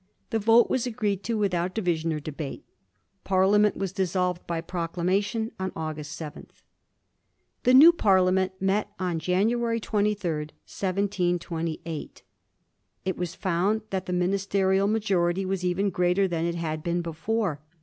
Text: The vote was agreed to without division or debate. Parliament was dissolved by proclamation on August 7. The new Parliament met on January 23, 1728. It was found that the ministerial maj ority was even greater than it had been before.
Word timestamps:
The 0.31 0.39
vote 0.39 0.67
was 0.67 0.87
agreed 0.87 1.21
to 1.25 1.37
without 1.37 1.75
division 1.75 2.11
or 2.11 2.19
debate. 2.19 2.65
Parliament 3.23 3.77
was 3.77 3.91
dissolved 3.93 4.47
by 4.47 4.59
proclamation 4.59 5.51
on 5.59 5.71
August 5.75 6.13
7. 6.13 6.47
The 7.65 7.75
new 7.75 7.91
Parliament 7.91 8.53
met 8.59 8.91
on 8.99 9.19
January 9.19 9.79
23, 9.79 10.31
1728. 10.31 12.23
It 13.05 13.15
was 13.15 13.35
found 13.35 13.81
that 13.91 14.07
the 14.07 14.13
ministerial 14.13 14.87
maj 14.87 15.05
ority 15.07 15.45
was 15.45 15.63
even 15.63 15.91
greater 15.91 16.27
than 16.27 16.45
it 16.45 16.55
had 16.55 16.81
been 16.81 17.03
before. 17.03 17.61